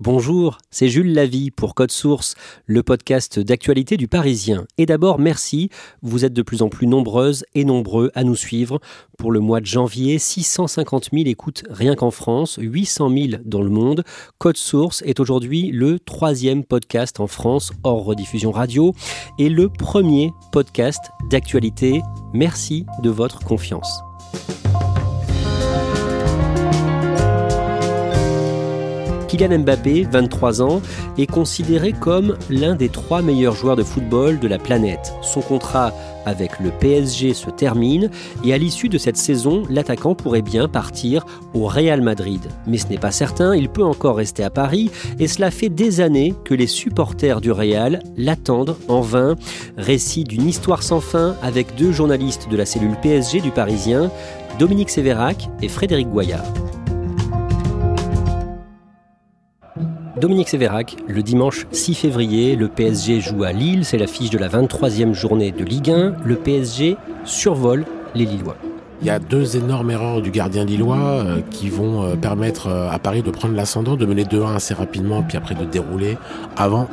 [0.00, 2.34] Bonjour, c'est Jules Lavie pour Code Source,
[2.66, 4.66] le podcast d'actualité du Parisien.
[4.76, 5.70] Et d'abord, merci,
[6.02, 8.80] vous êtes de plus en plus nombreuses et nombreux à nous suivre.
[9.18, 13.70] Pour le mois de janvier, 650 000 écoutes rien qu'en France, 800 000 dans le
[13.70, 14.02] monde.
[14.38, 18.94] Code Source est aujourd'hui le troisième podcast en France hors rediffusion radio
[19.38, 22.02] et le premier podcast d'actualité.
[22.32, 24.02] Merci de votre confiance.
[29.36, 30.80] Kylian Mbappé, 23 ans,
[31.18, 35.12] est considéré comme l'un des trois meilleurs joueurs de football de la planète.
[35.22, 35.92] Son contrat
[36.24, 38.10] avec le PSG se termine
[38.44, 42.40] et à l'issue de cette saison, l'attaquant pourrait bien partir au Real Madrid.
[42.66, 46.00] Mais ce n'est pas certain, il peut encore rester à Paris et cela fait des
[46.00, 49.34] années que les supporters du Real l'attendent en vain.
[49.76, 54.10] Récit d'une histoire sans fin avec deux journalistes de la cellule PSG du Parisien,
[54.58, 56.44] Dominique Sévérac et Frédéric Goyard.
[60.24, 64.48] Dominique Sévérac, le dimanche 6 février, le PSG joue à Lille, c'est l'affiche de la
[64.48, 66.14] 23e journée de Ligue 1.
[66.24, 67.84] Le PSG survole
[68.14, 68.56] les Lillois.
[69.02, 72.90] Il y a deux énormes erreurs du gardien lillois euh, qui vont euh, permettre euh,
[72.90, 76.16] à Paris de prendre l'ascendant, de mener 2-1 assez rapidement, puis après de dérouler
[76.56, 76.88] avant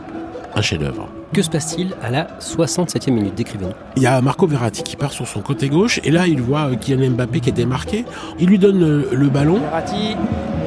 [0.53, 1.07] un chef-d'œuvre.
[1.31, 3.35] Que se passe-t-il à la 67e minute?
[3.35, 3.71] Décrivez-nous.
[3.95, 6.75] Il y a Marco Verratti qui part sur son côté gauche et là il voit
[6.75, 8.03] Kylian Mbappé qui est démarqué.
[8.41, 9.61] Il lui donne le, le ballon.
[9.61, 10.17] Verratti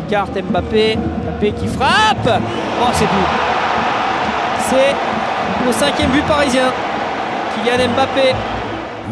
[0.06, 2.28] écarte Mbappé, Mbappé qui frappe.
[2.28, 3.28] Oh c'est tout.
[4.68, 6.70] C'est le cinquième but parisien.
[7.54, 8.34] Kylian Mbappé.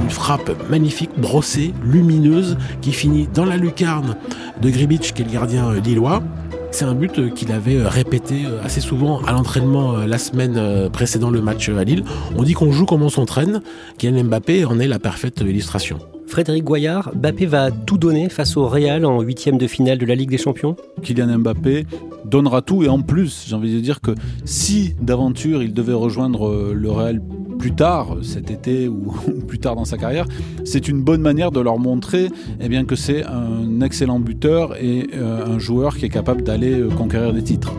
[0.03, 4.17] Une frappe magnifique, brossée, lumineuse, qui finit dans la lucarne
[4.61, 6.23] de Gribic, qui est le gardien lillois.
[6.71, 11.69] C'est un but qu'il avait répété assez souvent à l'entraînement la semaine précédant le match
[11.69, 12.05] à Lille.
[12.37, 13.61] On dit qu'on joue comme on s'entraîne.
[13.99, 15.99] Kylian Mbappé en est la parfaite illustration.
[16.33, 20.15] Frédéric Goyard, Mbappé va tout donner face au Real en huitième de finale de la
[20.15, 20.77] Ligue des Champions?
[21.03, 21.85] Kylian Mbappé
[22.25, 24.13] donnera tout et en plus, j'ai envie de dire que
[24.47, 27.21] si d'aventure il devait rejoindre le Real
[27.59, 29.13] plus tard cet été ou
[29.47, 30.25] plus tard dans sa carrière,
[30.65, 32.31] c'est une bonne manière de leur montrer
[32.63, 36.83] eh bien, que c'est un excellent buteur et euh, un joueur qui est capable d'aller
[36.97, 37.75] conquérir des titres.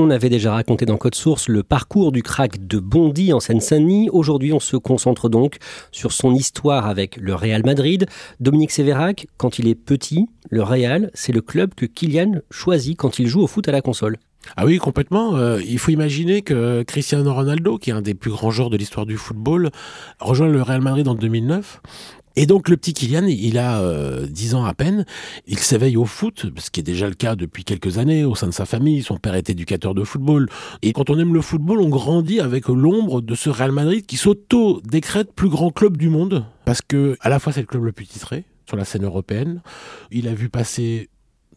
[0.00, 4.08] On avait déjà raconté dans Code Source le parcours du crack de Bondy en Seine-Saint-Denis.
[4.12, 5.56] Aujourd'hui, on se concentre donc
[5.90, 8.06] sur son histoire avec le Real Madrid.
[8.38, 13.18] Dominique Sévérac, quand il est petit, le Real, c'est le club que Kylian choisit quand
[13.18, 14.18] il joue au foot à la console.
[14.56, 15.34] Ah oui, complètement.
[15.34, 18.76] Euh, il faut imaginer que Cristiano Ronaldo, qui est un des plus grands joueurs de
[18.76, 19.70] l'histoire du football,
[20.20, 21.80] rejoint le Real Madrid en 2009.
[22.36, 25.04] Et donc le petit Kylian, il a euh, 10 ans à peine,
[25.46, 28.46] il s'éveille au foot, ce qui est déjà le cas depuis quelques années au sein
[28.46, 30.48] de sa famille, son père est éducateur de football.
[30.82, 34.16] Et quand on aime le football, on grandit avec l'ombre de ce Real Madrid qui
[34.16, 37.92] s'auto-décrète plus grand club du monde, parce que à la fois c'est le club le
[37.92, 39.62] plus titré sur la scène européenne,
[40.10, 41.08] il a vu passer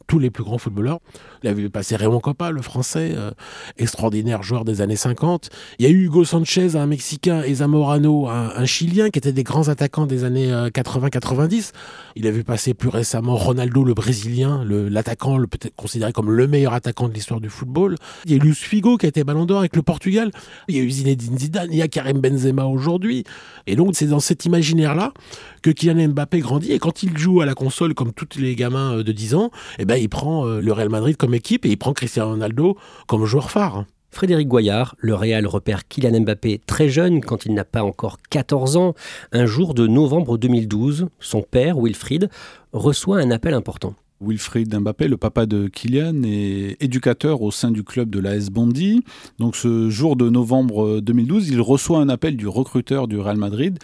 [0.08, 1.00] tous les plus grands footballeurs.
[1.44, 3.32] Il a vu passer Raymond Coppa, le français, euh,
[3.78, 5.50] extraordinaire joueur des années 50.
[5.80, 9.44] Il y a eu Hugo Sanchez, un Mexicain, et Zamorano, un, Chilien, qui étaient des
[9.44, 11.72] grands attaquants des années euh, 80-90.
[12.16, 16.48] Il a vu passer plus récemment Ronaldo, le Brésilien, l'attaquant le, peut-être considéré comme le
[16.48, 17.96] meilleur attaquant de l'histoire du football.
[18.26, 20.32] Il y a eu Luis Figo, qui a été ballon d'or avec le Portugal.
[20.68, 23.24] Il y a eu Zinedine Zidane, il y a Karim Benzema aujourd'hui.
[23.68, 25.14] Et donc, c'est dans cet imaginaire-là
[25.62, 26.72] que Kylian Mbappé grandit.
[26.74, 29.86] Et quand il joue à la console, comme tous les gamins de 10 ans, eh
[29.86, 32.78] ben, il prend le Real Madrid comme équipe et il prend Cristiano Ronaldo
[33.08, 33.86] comme joueur phare.
[34.12, 38.76] Frédéric Goyard, le Real repère Kylian Mbappé très jeune, quand il n'a pas encore 14
[38.76, 38.94] ans.
[39.32, 42.30] Un jour de novembre 2012, son père, Wilfried,
[42.74, 43.96] reçoit un appel important.
[44.20, 49.02] Wilfried Mbappé, le papa de Kylian, est éducateur au sein du club de l'AS Bondy.
[49.40, 53.80] Donc ce jour de novembre 2012, il reçoit un appel du recruteur du Real Madrid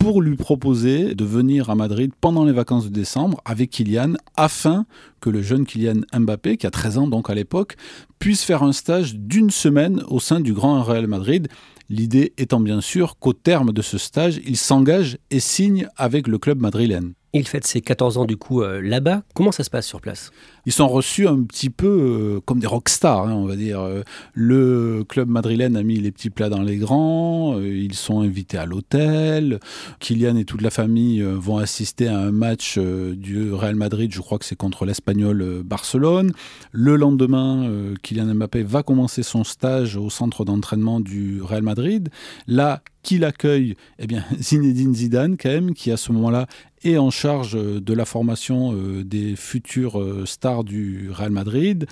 [0.00, 4.86] pour lui proposer de venir à Madrid pendant les vacances de décembre avec Kylian afin
[5.20, 7.76] que le jeune Kylian Mbappé, qui a 13 ans donc à l'époque,
[8.18, 11.48] puisse faire un stage d'une semaine au sein du Grand Real Madrid.
[11.90, 16.38] L'idée étant bien sûr qu'au terme de ce stage, il s'engage et signe avec le
[16.38, 17.12] club madrilène.
[17.32, 19.22] Il fête ses 14 ans du coup euh, là-bas.
[19.34, 20.32] Comment ça se passe sur place?
[20.66, 23.80] Ils sont reçus un petit peu euh, comme des rockstars, hein, on va dire.
[23.80, 24.02] Euh,
[24.34, 27.60] le club madrilène a mis les petits plats dans les grands.
[27.60, 29.60] ils sont invités à l'hôtel.
[30.00, 34.12] Kylian et toute la famille vont assister à un match du Real Madrid.
[34.12, 36.32] Je crois que c'est contre l'Espagnol Barcelone.
[36.72, 37.70] Le lendemain,
[38.02, 42.08] Kylian Mbappé va commencer son stage au centre d'entraînement du Real Madrid.
[42.46, 43.76] Là, qui l'accueille?
[43.98, 46.46] Eh bien, Zinedine Zidane, quand même, qui à ce moment-là
[46.84, 51.86] est en charge euh, de la formation euh, des futures euh, stars du Real Madrid.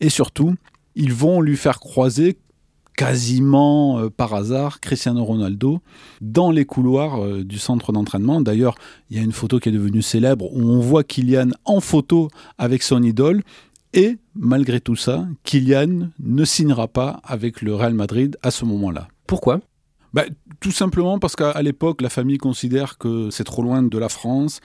[0.00, 0.54] Et surtout,
[0.94, 2.38] ils vont lui faire croiser
[2.96, 5.80] quasiment par hasard Cristiano Ronaldo
[6.20, 8.40] dans les couloirs du centre d'entraînement.
[8.40, 8.74] D'ailleurs,
[9.08, 12.28] il y a une photo qui est devenue célèbre où on voit Kylian en photo
[12.58, 13.44] avec son idole.
[13.92, 19.06] Et malgré tout ça, Kylian ne signera pas avec le Real Madrid à ce moment-là.
[19.28, 19.60] Pourquoi?
[20.12, 20.24] Bah,
[20.60, 24.60] tout simplement parce qu'à l'époque, la famille considère que c'est trop loin de la France.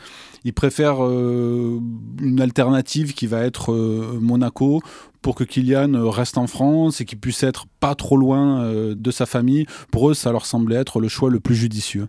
[0.46, 1.80] Ils préfèrent euh,
[2.22, 4.82] une alternative qui va être euh, Monaco
[5.22, 9.12] pour que Kylian reste en France et qu'il puisse être pas trop loin euh, de
[9.12, 9.66] sa famille.
[9.90, 12.08] Pour eux, ça leur semblait être le choix le plus judicieux.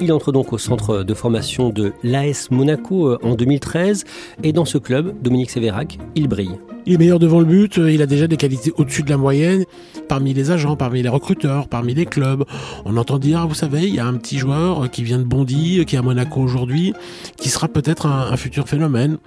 [0.00, 4.04] Il entre donc au centre de formation de l'AS Monaco en 2013
[4.42, 6.58] et dans ce club, Dominique Sévérac, il brille.
[6.84, 9.64] Il est meilleur devant le but, il a déjà des qualités au-dessus de la moyenne
[10.08, 12.44] parmi les agents, parmi les recruteurs, parmi les clubs.
[12.84, 15.84] On entend dire, vous savez, il y a un petit joueur qui vient de Bondy,
[15.86, 16.92] qui est à Monaco aujourd'hui,
[17.36, 19.18] qui sera peut-être un, un futur phénomène.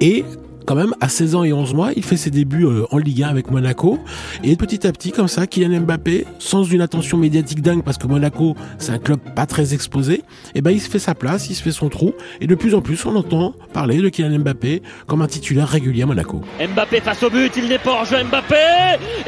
[0.00, 0.24] Et
[0.66, 3.22] quand même, à 16 ans et 11 mois, il fait ses débuts euh, en Ligue
[3.22, 4.00] 1 avec Monaco.
[4.42, 8.06] Et petit à petit, comme ça, Kylian Mbappé, sans une attention médiatique dingue, parce que
[8.06, 10.22] Monaco, c'est un club pas très exposé, et
[10.56, 12.12] eh ben il se fait sa place, il se fait son trou.
[12.40, 16.02] Et de plus en plus, on entend parler de Kylian Mbappé comme un titulaire régulier
[16.02, 16.42] à Monaco.
[16.60, 18.56] Mbappé face au but, il n'est pas en jeu Mbappé,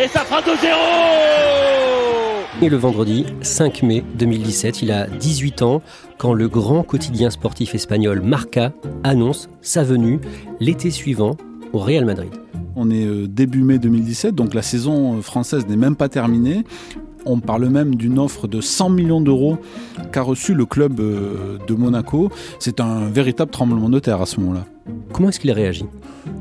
[0.03, 2.18] et ça fera 2-0
[2.61, 5.83] et le vendredi 5 mai 2017, il a 18 ans
[6.17, 8.73] quand le grand quotidien sportif espagnol Marca
[9.05, 10.21] annonce sa venue
[10.59, 11.37] l'été suivant
[11.73, 12.33] au Real Madrid.
[12.75, 16.65] On est euh, début mai 2017, donc la saison euh, française n'est même pas terminée.
[17.27, 19.59] On parle même d'une offre de 100 millions d'euros
[20.13, 22.31] qu'a reçu le club euh, de Monaco.
[22.59, 24.65] C'est un véritable tremblement de terre à ce moment-là.
[25.13, 25.85] Comment est-ce qu'il a réagi?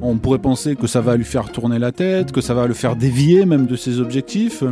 [0.01, 2.73] On pourrait penser que ça va lui faire tourner la tête, que ça va le
[2.73, 4.63] faire dévier même de ses objectifs.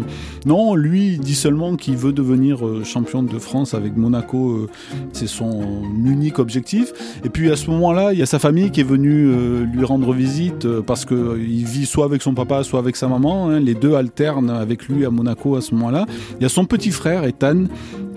[0.45, 4.69] Non, lui il dit seulement qu'il veut devenir euh, champion de France avec Monaco, euh,
[5.13, 6.93] c'est son unique objectif.
[7.23, 9.83] Et puis à ce moment-là, il y a sa famille qui est venue euh, lui
[9.83, 13.49] rendre visite parce qu'il vit soit avec son papa, soit avec sa maman.
[13.49, 13.59] Hein.
[13.59, 16.05] Les deux alternent avec lui à Monaco à ce moment-là.
[16.39, 17.63] Il y a son petit frère, Ethan,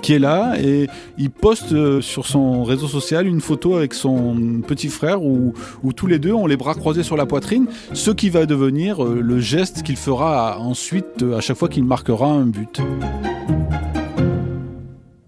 [0.03, 4.89] qui est là et il poste sur son réseau social une photo avec son petit
[4.89, 5.23] frère
[5.83, 9.05] où tous les deux ont les bras croisés sur la poitrine, ce qui va devenir
[9.05, 12.81] euh, le geste qu'il fera ensuite euh, à chaque fois qu'il marquera un but.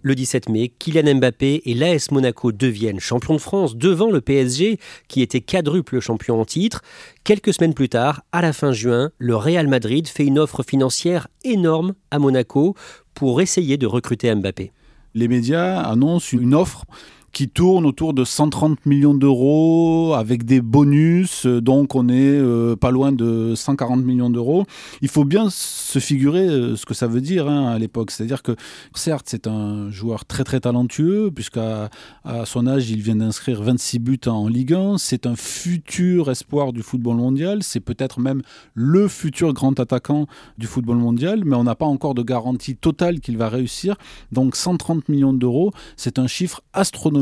[0.03, 4.79] Le 17 mai, Kylian Mbappé et l'AS Monaco deviennent champions de France devant le PSG
[5.09, 6.81] qui était quadruple champion en titre.
[7.23, 11.29] Quelques semaines plus tard, à la fin juin, le Real Madrid fait une offre financière
[11.45, 12.75] énorme à Monaco
[13.13, 14.73] pour essayer de recruter Mbappé.
[15.15, 16.87] Les médias annoncent une offre
[17.33, 22.91] qui tourne autour de 130 millions d'euros avec des bonus, donc on est euh, pas
[22.91, 24.65] loin de 140 millions d'euros.
[25.01, 28.43] Il faut bien se figurer euh, ce que ça veut dire hein, à l'époque, c'est-à-dire
[28.43, 28.57] que
[28.95, 31.91] certes c'est un joueur très très talentueux puisqu'à
[32.25, 36.73] à son âge il vient d'inscrire 26 buts en Ligue 1, c'est un futur espoir
[36.73, 38.43] du football mondial, c'est peut-être même
[38.75, 40.27] le futur grand attaquant
[40.59, 43.97] du football mondial, mais on n'a pas encore de garantie totale qu'il va réussir.
[44.33, 47.20] Donc 130 millions d'euros, c'est un chiffre astronomique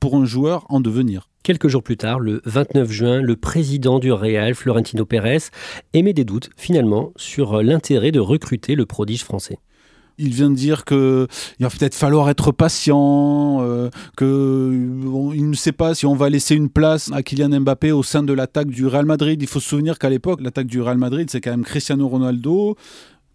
[0.00, 1.28] pour un joueur en devenir.
[1.42, 5.38] Quelques jours plus tard, le 29 juin, le président du Real, Florentino Pérez,
[5.92, 9.58] émet des doutes finalement sur l'intérêt de recruter le prodige français.
[10.18, 11.26] Il vient de dire qu'il
[11.58, 16.68] va peut-être falloir être patient, euh, qu'il ne sait pas si on va laisser une
[16.68, 19.40] place à Kylian Mbappé au sein de l'attaque du Real Madrid.
[19.42, 22.76] Il faut se souvenir qu'à l'époque, l'attaque du Real Madrid, c'est quand même Cristiano Ronaldo,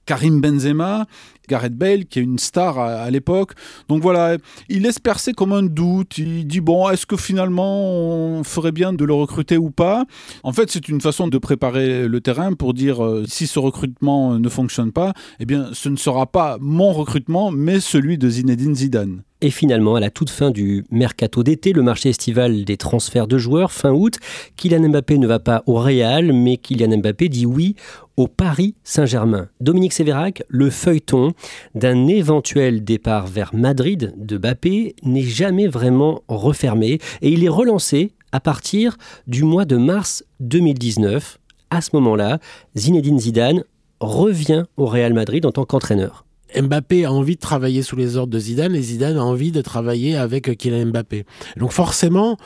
[0.05, 1.05] Karim Benzema,
[1.47, 3.53] Gareth Bale, qui est une star à, l'époque.
[3.89, 4.37] Donc voilà,
[4.69, 6.17] il laisse percer comme un doute.
[6.17, 10.05] Il dit bon, est-ce que finalement on ferait bien de le recruter ou pas?
[10.43, 14.39] En fait, c'est une façon de préparer le terrain pour dire euh, si ce recrutement
[14.39, 18.75] ne fonctionne pas, eh bien, ce ne sera pas mon recrutement, mais celui de Zinedine
[18.75, 19.21] Zidane.
[19.39, 23.37] Et finalement, à la toute fin du mercato d'été, le marché estival des transferts de
[23.37, 24.17] joueurs, fin août,
[24.55, 27.75] Kylian Mbappé ne va pas au Real, mais Kylian Mbappé dit oui
[28.17, 29.47] au Paris Saint-Germain.
[29.61, 31.33] Dominique Sévérac, le feuilleton
[31.75, 38.11] d'un éventuel départ vers Madrid de Mbappé n'est jamais vraiment refermé et il est relancé
[38.31, 41.39] à partir du mois de mars 2019.
[41.69, 42.39] À ce moment-là,
[42.75, 43.63] Zinedine Zidane
[43.99, 46.25] revient au Real Madrid en tant qu'entraîneur.
[46.55, 49.61] Mbappé a envie de travailler sous les ordres de Zidane et Zidane a envie de
[49.61, 51.25] travailler avec Kylian Mbappé.
[51.57, 52.37] Donc forcément,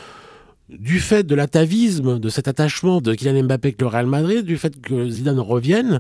[0.70, 4.58] du fait de l'atavisme, de cet attachement de Kylian Mbappé avec le Real Madrid, du
[4.58, 6.00] fait que Zidane revienne,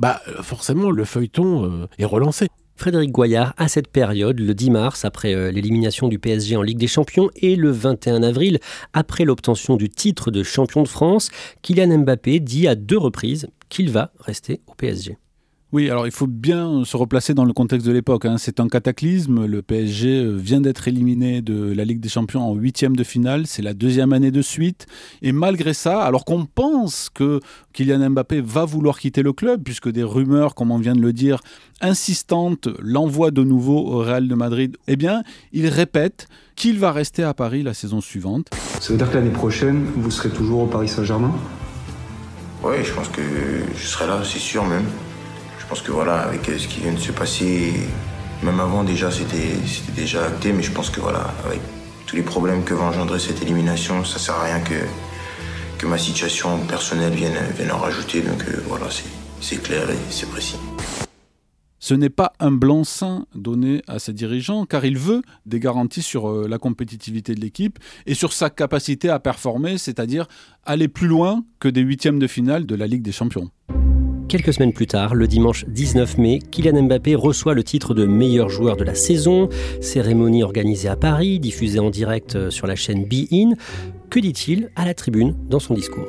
[0.00, 2.48] bah forcément le feuilleton euh, est relancé.
[2.74, 6.78] Frédéric Goyard, à cette période, le 10 mars, après euh, l'élimination du PSG en Ligue
[6.78, 8.58] des Champions, et le 21 avril,
[8.94, 11.30] après l'obtention du titre de champion de France,
[11.60, 15.18] Kylian Mbappé dit à deux reprises qu'il va rester au PSG.
[15.72, 18.24] Oui, alors il faut bien se replacer dans le contexte de l'époque.
[18.24, 18.38] Hein.
[18.38, 19.46] C'est un cataclysme.
[19.46, 23.46] Le PSG euh, vient d'être éliminé de la Ligue des Champions en huitième de finale.
[23.46, 24.86] C'est la deuxième année de suite.
[25.22, 27.38] Et malgré ça, alors qu'on pense que
[27.72, 31.12] Kylian Mbappé va vouloir quitter le club, puisque des rumeurs, comme on vient de le
[31.12, 31.40] dire,
[31.80, 35.22] insistantes l'envoient de nouveau au Real de Madrid, eh bien,
[35.52, 38.48] il répète qu'il va rester à Paris la saison suivante.
[38.80, 41.32] Ça veut dire que l'année prochaine, vous serez toujours au Paris Saint-Germain?
[42.64, 43.22] Oui, je pense que
[43.76, 44.84] je serai là, c'est sûr même.
[45.70, 47.72] Je pense que voilà, avec ce qui vient de se passer,
[48.42, 49.54] même avant déjà, c'était
[49.94, 51.60] déjà acté, mais je pense que voilà, avec
[52.08, 54.74] tous les problèmes que va engendrer cette élimination, ça sert à rien que,
[55.78, 58.20] que ma situation personnelle vienne, vienne en rajouter.
[58.20, 58.86] Donc euh, voilà,
[59.40, 60.56] c'est clair et c'est précis.
[61.78, 66.28] Ce n'est pas un blanc-seing donné à ses dirigeants, car il veut des garanties sur
[66.28, 70.26] euh, la compétitivité de l'équipe et sur sa capacité à performer, c'est-à-dire
[70.64, 73.52] aller plus loin que des huitièmes de finale de la Ligue des Champions.
[74.30, 78.48] Quelques semaines plus tard, le dimanche 19 mai, Kylian Mbappé reçoit le titre de meilleur
[78.48, 79.48] joueur de la saison.
[79.80, 83.54] Cérémonie organisée à Paris, diffusée en direct sur la chaîne Be In.
[84.08, 86.06] Que dit-il à la tribune dans son discours?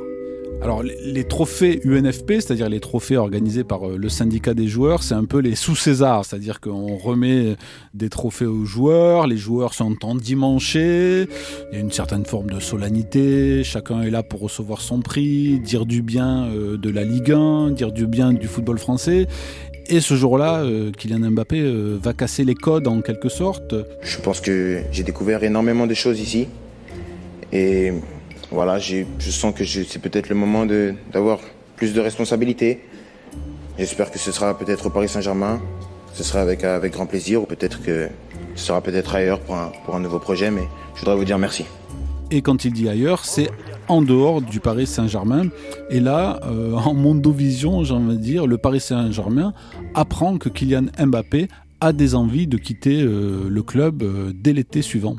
[0.62, 5.14] Alors les trophées UNFP, c'est-à-dire les trophées organisés par euh, le syndicat des joueurs, c'est
[5.14, 7.56] un peu les sous-Césars, c'est-à-dire qu'on remet
[7.94, 11.26] des trophées aux joueurs, les joueurs sont endimanchés,
[11.72, 15.58] il y a une certaine forme de solennité, chacun est là pour recevoir son prix,
[15.58, 19.26] dire du bien euh, de la Ligue 1, dire du bien du football français.
[19.88, 21.60] Et ce jour-là, euh, Kylian Mbappé
[22.00, 23.74] va casser les codes en quelque sorte.
[24.00, 26.46] Je pense que j'ai découvert énormément de choses ici.
[27.52, 27.92] Et
[28.52, 30.66] voilà, je sens que c'est peut-être le moment
[31.12, 31.40] d'avoir
[31.76, 32.80] plus de responsabilités.
[33.78, 35.60] J'espère que ce sera peut-être au Paris Saint-Germain.
[36.12, 38.08] Ce sera avec, avec grand plaisir ou peut-être que
[38.54, 40.62] ce sera peut-être ailleurs pour un, pour un nouveau projet, mais
[40.94, 41.64] je voudrais vous dire merci.
[42.30, 43.50] Et quand il dit ailleurs, c'est
[43.88, 45.48] en dehors du Paris Saint-Germain.
[45.90, 49.52] Et là, euh, en Mondovision, j'ai envie de dire, le Paris Saint-Germain
[49.94, 51.48] apprend que Kylian Mbappé
[51.80, 55.16] a des envies de quitter euh, le club euh, dès l'été suivant.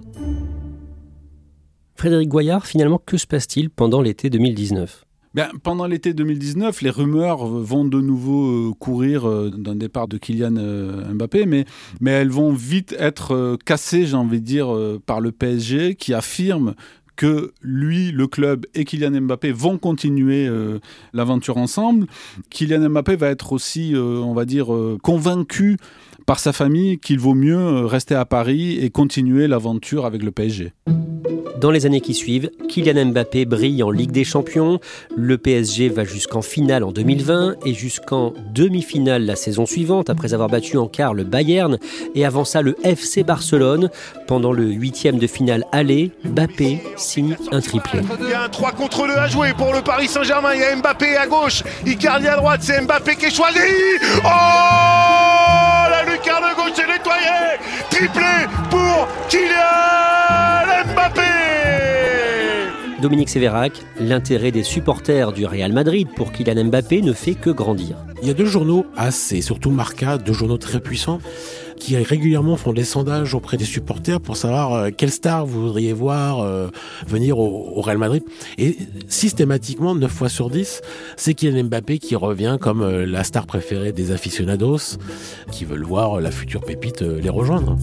[2.04, 7.46] Frédéric Goyard, finalement, que se passe-t-il pendant l'été 2019 Bien, pendant l'été 2019, les rumeurs
[7.46, 11.64] vont de nouveau euh, courir euh, d'un départ de Kylian euh, Mbappé, mais,
[12.02, 14.68] mais elles vont vite être cassées, j'ai envie de dire,
[15.06, 16.76] par le PSG qui affirme
[17.16, 20.50] que lui, le club et Kylian Mbappé vont continuer
[21.14, 22.08] l'aventure ensemble.
[22.50, 24.68] Kylian Mbappé va être aussi, on va dire,
[25.04, 25.78] convaincu
[26.26, 30.74] par sa famille qu'il vaut mieux rester à Paris et continuer l'aventure avec le PSG.
[31.64, 34.82] Dans les années qui suivent, Kylian Mbappé brille en Ligue des Champions,
[35.16, 40.50] le PSG va jusqu'en finale en 2020 et jusqu'en demi-finale la saison suivante après avoir
[40.50, 41.78] battu en quart le Bayern
[42.16, 43.90] et avant ça le FC Barcelone.
[44.28, 48.02] Pendant le huitième de finale aller, Mbappé signe un triplé.
[48.20, 50.64] Il y a un 3 contre 2 à jouer pour le Paris Saint-Germain, il y
[50.66, 53.60] a Mbappé à gauche, Icardi à droite, c'est Mbappé qui est choisi
[54.26, 55.23] Oh
[56.64, 57.58] gauche est nettoyée
[57.90, 61.22] Triplé pour Kylian Mbappé.
[63.02, 67.98] Dominique Sévérac, l'intérêt des supporters du Real Madrid pour Kylian Mbappé ne fait que grandir.
[68.22, 71.20] Il y a deux journaux assez, surtout Marca, deux journaux très puissants,
[71.84, 75.92] qui régulièrement font des sondages auprès des supporters pour savoir euh, quelle star vous voudriez
[75.92, 76.70] voir euh,
[77.06, 78.24] venir au, Real Madrid.
[78.58, 78.78] Et
[79.10, 80.80] systématiquement, 9 fois sur 10,
[81.18, 84.98] c'est Kylian Mbappé qui revient comme euh, la star préférée des aficionados
[85.52, 87.76] qui veulent voir la future pépite les rejoindre.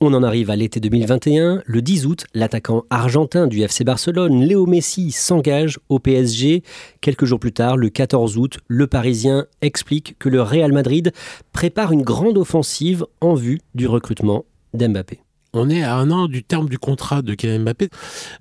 [0.00, 1.62] On en arrive à l'été 2021.
[1.66, 6.62] Le 10 août, l'attaquant argentin du FC Barcelone, Léo Messi, s'engage au PSG.
[7.00, 11.12] Quelques jours plus tard, le 14 août, le Parisien explique que le Real Madrid
[11.52, 15.18] prépare une grande offensive en vue du recrutement d'Mbappé.
[15.52, 17.88] On est à un an du terme du contrat de Kylian Mbappé.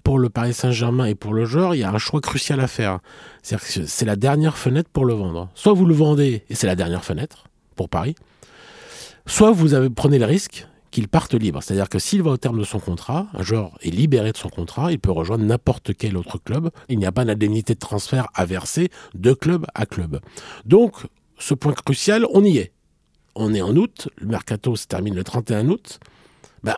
[0.03, 2.67] Pour le Paris Saint-Germain et pour le joueur, il y a un choix crucial à
[2.67, 2.99] faire.
[3.41, 5.49] C'est la dernière fenêtre pour le vendre.
[5.55, 7.45] Soit vous le vendez et c'est la dernière fenêtre
[7.75, 8.13] pour Paris,
[9.25, 11.61] soit vous prenez le risque qu'il parte libre.
[11.61, 14.49] C'est-à-dire que s'il va au terme de son contrat, un joueur est libéré de son
[14.49, 16.69] contrat, il peut rejoindre n'importe quel autre club.
[16.89, 20.19] Il n'y a pas d'indemnité de transfert à verser de club à club.
[20.65, 20.93] Donc,
[21.37, 22.71] ce point crucial, on y est.
[23.35, 25.99] On est en août, le mercato se termine le 31 août.
[26.63, 26.75] Ben,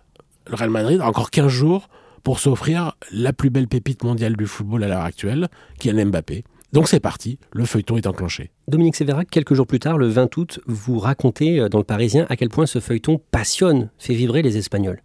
[0.47, 1.87] le Real Madrid a encore 15 jours
[2.23, 5.47] pour s'offrir la plus belle pépite mondiale du football à l'heure actuelle,
[5.79, 6.43] qui est Mbappé.
[6.71, 8.51] Donc c'est parti, le feuilleton est enclenché.
[8.67, 12.27] Dominique Sévérac, quelques jours plus tard, le 20 août, vous racontez euh, dans le Parisien
[12.29, 15.01] à quel point ce feuilleton passionne, fait vibrer les Espagnols.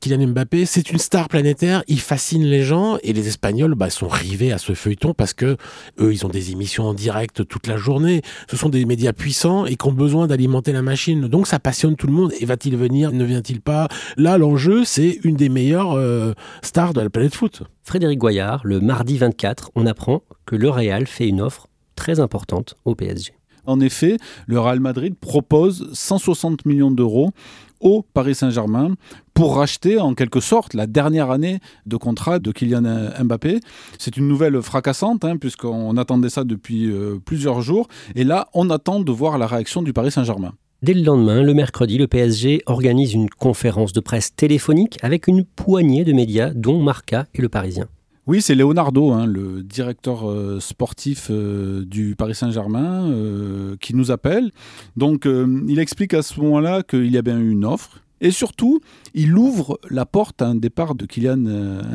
[0.00, 4.08] Kylian Mbappé, c'est une star planétaire, il fascine les gens et les Espagnols bah, sont
[4.08, 5.56] rivés à ce feuilleton parce que
[5.98, 8.22] eux, ils ont des émissions en direct toute la journée.
[8.48, 11.28] Ce sont des médias puissants et qui ont besoin d'alimenter la machine.
[11.28, 12.32] Donc ça passionne tout le monde.
[12.40, 13.12] Et va-t-il venir?
[13.12, 13.88] Ne vient-il pas?
[14.16, 17.62] Là, l'enjeu, c'est une des meilleures euh, stars de la planète foot.
[17.82, 22.74] Frédéric Goyard, le mardi 24, on apprend que le Real fait une offre très importante
[22.84, 23.32] au PSG.
[23.66, 27.32] En effet, le Real Madrid propose 160 millions d'euros
[27.80, 28.94] au Paris Saint-Germain
[29.34, 33.60] pour racheter en quelque sorte la dernière année de contrat de Kylian Mbappé.
[33.98, 38.70] C'est une nouvelle fracassante hein, puisqu'on attendait ça depuis euh, plusieurs jours et là on
[38.70, 40.52] attend de voir la réaction du Paris Saint-Germain.
[40.82, 45.44] Dès le lendemain, le mercredi, le PSG organise une conférence de presse téléphonique avec une
[45.44, 47.88] poignée de médias dont Marca et le Parisien.
[48.26, 54.10] Oui, c'est Leonardo, hein, le directeur euh, sportif euh, du Paris Saint-Germain, euh, qui nous
[54.10, 54.50] appelle.
[54.96, 55.28] Donc,
[55.68, 58.02] il explique à ce moment-là qu'il y a bien eu une offre.
[58.20, 58.80] Et surtout,
[59.14, 61.36] il ouvre la porte à un départ de Kylian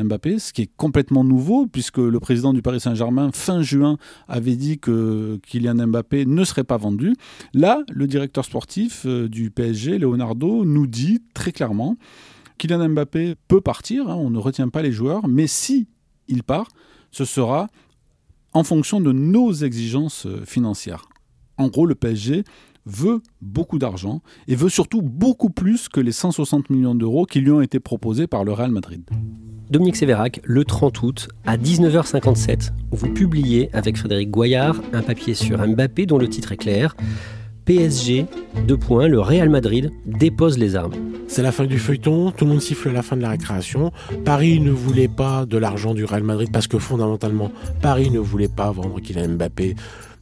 [0.05, 3.97] Mbappé, ce qui est complètement nouveau, puisque le président du Paris Saint-Germain, fin juin,
[4.29, 7.13] avait dit que Kylian Mbappé ne serait pas vendu.
[7.53, 11.97] Là, le directeur sportif du PSG, Leonardo, nous dit très clairement
[12.57, 15.87] Kylian Mbappé peut partir, hein, on ne retient pas les joueurs, mais si
[16.27, 16.67] il part,
[17.11, 17.67] ce sera
[18.53, 21.07] en fonction de nos exigences euh, financières.
[21.57, 22.43] En gros, le PSG
[22.85, 27.51] veut beaucoup d'argent et veut surtout beaucoup plus que les 160 millions d'euros qui lui
[27.51, 29.03] ont été proposés par le Real Madrid.
[29.69, 35.65] Dominique Sévérac, le 30 août, à 19h57, vous publiez avec Frédéric Goyard un papier sur
[35.65, 36.95] Mbappé dont le titre est clair.
[37.71, 38.25] PSG,
[38.67, 40.91] deux points, le Real Madrid dépose les armes.
[41.29, 43.93] C'est la fin du feuilleton, tout le monde siffle la fin de la récréation.
[44.25, 47.49] Paris ne voulait pas de l'argent du Real Madrid parce que fondamentalement,
[47.81, 49.75] Paris ne voulait pas vendre Kylian Mbappé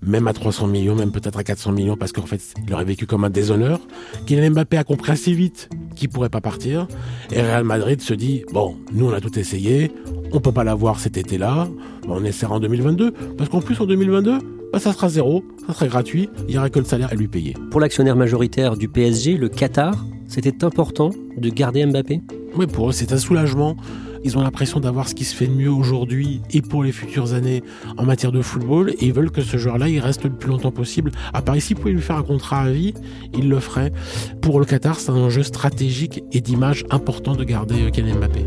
[0.03, 3.07] même à 300 millions, même peut-être à 400 millions, parce qu'en fait, il aurait vécu
[3.07, 3.79] comme un déshonneur.
[4.27, 6.87] Kylian Mbappé a compris assez vite qu'il pourrait pas partir.
[7.31, 9.91] Et Real Madrid se dit, bon, nous, on a tout essayé,
[10.31, 11.67] on peut pas l'avoir cet été-là,
[12.07, 13.11] on essaiera en 2022.
[13.39, 14.37] Parce qu'en plus, en 2022,
[14.71, 17.27] bah, ça sera zéro, ça sera gratuit, il n'y aura que le salaire à lui
[17.27, 17.55] payer.
[17.71, 22.21] Pour l'actionnaire majoritaire du PSG, le Qatar, c'était important de garder Mbappé?
[22.55, 23.75] Oui, pour eux, c'est un soulagement.
[24.23, 27.33] Ils ont l'impression d'avoir ce qui se fait de mieux aujourd'hui et pour les futures
[27.33, 27.63] années
[27.97, 30.71] en matière de football et ils veulent que ce joueur-là il reste le plus longtemps
[30.71, 31.11] possible.
[31.33, 32.93] À part ici, vous pouvez lui faire un contrat à vie,
[33.33, 33.93] il le ferait.
[34.41, 38.45] Pour le Qatar, c'est un enjeu stratégique et d'image important de garder Kylian Mbappé.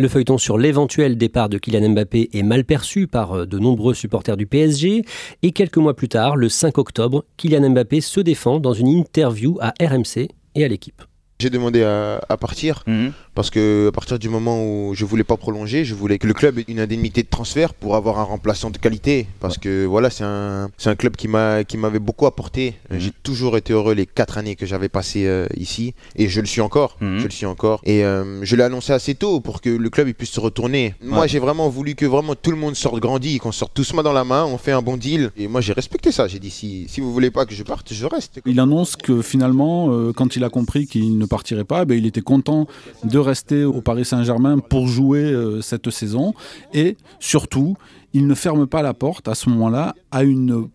[0.00, 3.94] Le feuilleton sur l'éventuel départ de Kylian Mbappé est mal perçu par euh, de nombreux
[3.94, 5.02] supporters du PSG
[5.42, 9.58] et quelques mois plus tard, le 5 octobre, Kylian Mbappé se défend dans une interview
[9.60, 11.02] à RMC et à l'équipe.
[11.40, 13.12] J'ai demandé à, partir mhm.
[13.36, 16.34] parce que à partir du moment où je voulais pas prolonger, je voulais que le
[16.34, 19.28] club ait une indemnité de transfert pour avoir un remplaçant de qualité.
[19.38, 22.74] Parce que voilà, c'est un, c'est un club qui m'a qui m'avait beaucoup apporté.
[22.90, 22.98] Mhm.
[22.98, 26.48] J'ai toujours été heureux les quatre années que j'avais passées euh, ici et je le
[26.48, 26.96] suis encore.
[27.00, 27.18] Mhm.
[27.20, 27.82] Je le suis encore.
[27.84, 30.96] Et euh, je l'ai annoncé assez tôt pour que le club il puisse se retourner.
[31.04, 34.02] Moi, j'ai vraiment voulu que vraiment tout le monde sorte grandi, qu'on sorte tous main
[34.02, 35.30] dans la main, on fait un bon deal.
[35.36, 36.26] Et moi, j'ai respecté ça.
[36.26, 38.40] J'ai dit si si vous voulez pas que je parte, je reste.
[38.44, 42.06] Il annonce que finalement, euh, quand il a compris qu'il ne partirait pas, ben, il
[42.06, 42.66] était content
[43.04, 46.34] de rester au Paris Saint-Germain pour jouer euh, cette saison.
[46.74, 47.76] Et surtout,
[48.12, 50.68] il ne ferme pas la porte à ce moment-là à une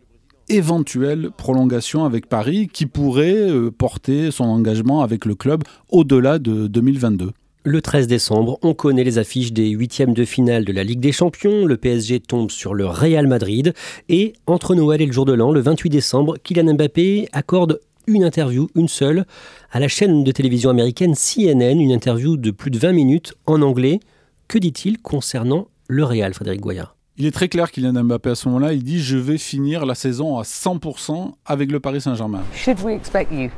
[0.50, 6.68] éventuelle prolongation avec Paris qui pourrait euh, porter son engagement avec le club au-delà de
[6.68, 7.32] 2022.
[7.66, 11.14] Le 13 décembre, on connaît les affiches des huitièmes de finale de la Ligue des
[11.14, 11.66] Champions.
[11.66, 13.74] Le PSG tombe sur le Real Madrid.
[14.10, 18.24] Et entre Noël et le jour de l'an, le 28 décembre, Kylian Mbappé accorde une
[18.24, 19.26] interview, une seule,
[19.72, 23.62] à la chaîne de télévision américaine CNN, une interview de plus de 20 minutes en
[23.62, 24.00] anglais.
[24.48, 28.36] Que dit-il concernant le Real, Frédéric Goyard il est très clair qu'il un Mbappé à
[28.36, 32.42] ce moment-là, il dit je vais finir la saison à 100% avec le Paris Saint-Germain.
[32.56, 33.52] Should we expect you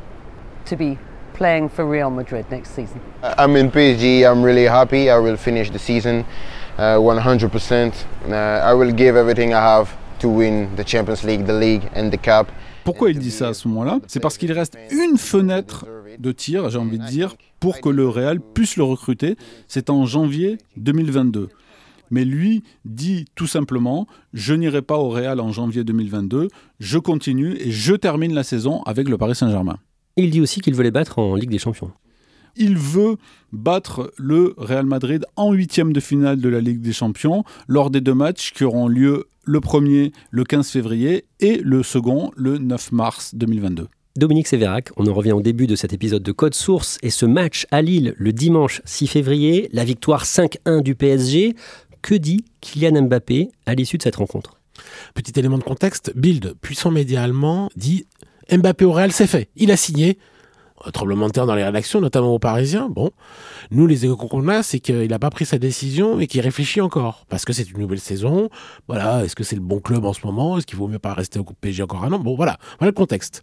[0.70, 0.98] to be
[1.34, 3.00] playing for Real Madrid next season?
[3.38, 4.26] I'm in PSG.
[4.26, 5.10] I'm really happy.
[5.10, 6.26] I will finish the season
[6.78, 7.94] 100%.
[8.28, 11.90] Uh, uh, I will give everything I have to win the Champions League, the league
[11.94, 12.52] and the cup.
[12.86, 14.00] Pourquoi il dit ça à ce moment-là?
[14.06, 15.88] C'est parce qu'il reste une fenêtre
[16.20, 19.38] de tir, j'ai envie de dire, pour que le Real puisse le recruter.
[19.68, 21.50] C'est en janvier 2022.
[22.12, 27.58] Mais lui dit tout simplement je n'irai pas au Real en janvier 2022, je continue
[27.60, 29.80] et je termine la saison avec le Paris Saint-Germain.
[30.16, 31.92] Il dit aussi qu'il veut les battre en Ligue des Champions.
[32.56, 33.18] Il veut
[33.52, 38.00] battre le Real Madrid en huitième de finale de la Ligue des Champions lors des
[38.00, 42.92] deux matchs qui auront lieu le premier le 15 février et le second le 9
[42.92, 43.88] mars 2022.
[44.18, 47.26] Dominique Sévérac, on en revient au début de cet épisode de Code Source et ce
[47.26, 51.56] match à Lille le dimanche 6 février, la victoire 5-1 du PSG.
[52.02, 54.60] Que dit Kylian Mbappé à l'issue de cette rencontre?
[55.16, 58.06] Petit élément de contexte, Bild, puissant média allemand, dit
[58.52, 59.50] Mbappé au Real, c'est fait.
[59.56, 60.18] Il a signé.
[60.94, 62.90] Tremblement de terre dans les rédactions, notamment aux Parisiens.
[62.90, 63.12] Bon,
[63.72, 66.82] nous, les échos qu'on a, c'est qu'il n'a pas pris sa décision et qu'il réfléchit
[66.82, 67.26] encore.
[67.30, 68.50] Parce que c'est une nouvelle saison.
[68.88, 70.58] Voilà, est-ce que c'est le bon club en ce moment?
[70.58, 72.20] Est-ce qu'il vaut mieux pas rester au PSG encore un an?
[72.20, 73.42] Bon, voilà, voilà le contexte.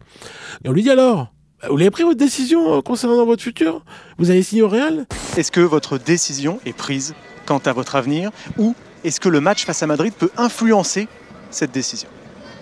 [0.65, 1.29] Et on lui dit alors
[1.71, 3.85] vous avez pris votre décision euh, concernant votre futur?
[4.19, 5.07] Vous avez signé au Real?
[5.37, 7.15] Est-ce que votre décision est prise
[7.47, 8.33] quant à votre avenir?
[8.59, 8.75] Ou
[9.05, 11.07] est-ce que le match face à Madrid peut influencer
[11.51, 12.09] cette décision?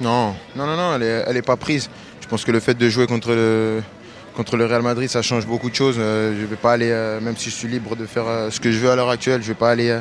[0.03, 1.89] Non, non, non, non, elle n'est pas prise.
[2.21, 3.83] Je pense que le fait de jouer contre le,
[4.41, 5.97] contre le Real Madrid, ça change beaucoup de choses.
[5.99, 8.59] Euh, je vais pas aller, euh, même si je suis libre de faire euh, ce
[8.59, 9.95] que je veux à l'heure actuelle, je vais pas aller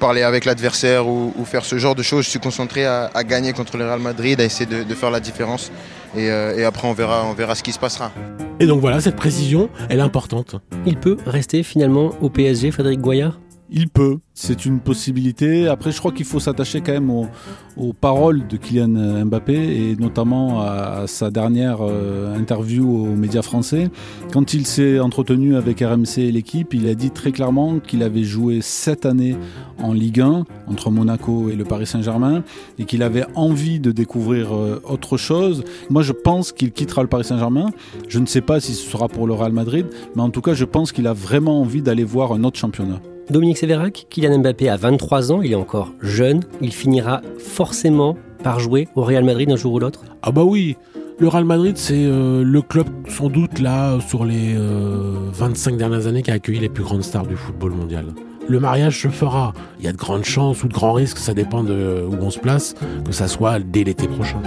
[0.00, 2.24] parler avec l'adversaire ou, faire ce genre de choses.
[2.24, 5.70] Je suis concentré à, gagner contre le Real Madrid, à essayer de, faire la différence.
[6.16, 6.30] Et,
[6.64, 8.10] après, on verra, on verra ce qui se passera.
[8.58, 10.56] Et donc voilà, cette précision, elle est importante.
[10.86, 13.38] Il peut rester finalement au PSG, Frédéric Goyard?
[13.76, 15.66] Il peut, c'est une possibilité.
[15.66, 20.60] Après, je crois qu'il faut s'attacher quand même aux, paroles de Kylian Mbappé et notamment
[20.60, 23.90] à, sa dernière euh, interview aux médias français.
[24.32, 28.22] Quand il s'est entretenu avec RMC et l'équipe, il a dit très clairement qu'il avait
[28.22, 29.36] joué sept années
[29.82, 32.44] en Ligue 1 entre Monaco et le Paris Saint-Germain
[32.78, 35.64] et qu'il avait envie de découvrir euh, autre chose.
[35.90, 37.70] Moi, je pense qu'il quittera le Paris Saint-Germain.
[38.06, 40.54] Je ne sais pas si ce sera pour le Real Madrid, mais en tout cas,
[40.54, 43.00] je pense qu'il a vraiment envie d'aller voir un autre championnat.
[43.30, 48.60] Dominique Sévérac, Kylian Mbappé a 23 ans, il est encore jeune, il finira forcément par
[48.60, 50.76] jouer au Real Madrid un jour ou l'autre Ah bah oui
[51.20, 56.08] le Real Madrid, c'est euh, le club sans doute là sur les 25 euh, dernières
[56.08, 58.06] années qui a accueilli les plus grandes stars du football mondial.
[58.48, 59.52] Le mariage se fera.
[59.78, 62.30] Il y a de grandes chances ou de grands risques, ça dépend de où on
[62.30, 64.42] se place, que ça soit dès l'été prochain.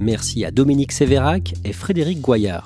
[0.00, 2.64] Merci à Dominique Sévérac et Frédéric Goyard.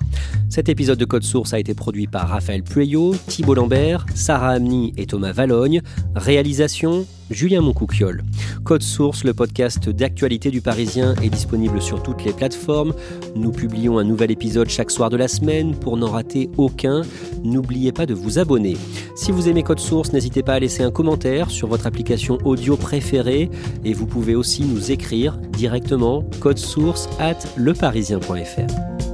[0.49, 4.93] Cet épisode de Code Source a été produit par Raphaël Pueyo, Thibault Lambert, Sarah Amni
[4.97, 5.83] et Thomas Valogne.
[6.15, 8.23] Réalisation Julien Moncouquiole.
[8.65, 12.95] Code Source, le podcast d'actualité du Parisien, est disponible sur toutes les plateformes.
[13.35, 15.75] Nous publions un nouvel épisode chaque soir de la semaine.
[15.75, 17.03] Pour n'en rater aucun,
[17.43, 18.77] n'oubliez pas de vous abonner.
[19.17, 22.77] Si vous aimez Code Source, n'hésitez pas à laisser un commentaire sur votre application audio
[22.77, 23.51] préférée
[23.85, 29.14] et vous pouvez aussi nous écrire directement code source at leparisien.fr.